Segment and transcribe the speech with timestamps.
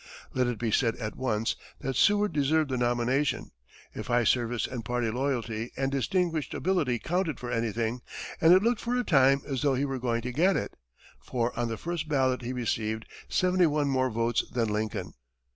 [0.33, 3.51] Let it be said, at once, that Seward deserved the nomination,
[3.93, 8.01] if high service and party loyalty and distinguished ability counted for anything,
[8.41, 10.75] and it looked for a time as though he were going to get it,
[11.19, 15.13] for on the first ballot he received 71 more votes than Lincoln.